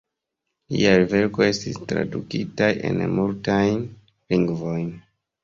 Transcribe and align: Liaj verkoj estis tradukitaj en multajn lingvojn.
Liaj 0.75 0.93
verkoj 1.11 1.45
estis 1.49 1.77
tradukitaj 1.91 2.71
en 2.91 3.05
multajn 3.19 3.79
lingvojn. 4.35 4.91